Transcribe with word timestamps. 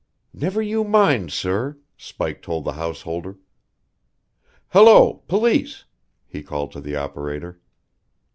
"Never 0.33 0.63
you 0.63 0.83
mind, 0.83 1.31
sir," 1.31 1.77
Spike 1.95 2.41
told 2.41 2.63
the 2.63 2.71
householder. 2.73 3.37
"Hello! 4.69 5.21
Police!" 5.27 5.85
he 6.25 6.41
called 6.41 6.71
to 6.71 6.81
the 6.81 6.95
operator. 6.95 7.61